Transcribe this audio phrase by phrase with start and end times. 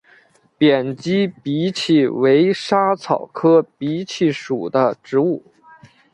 [0.57, 5.45] 扁基荸荠为莎草科荸荠属的植物。